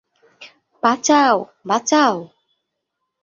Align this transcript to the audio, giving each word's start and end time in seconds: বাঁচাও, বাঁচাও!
বাঁচাও, 0.83 1.35
বাঁচাও! 1.65 2.15